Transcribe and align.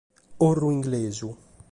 Corru 0.43 0.71
inglesu. 0.77 1.29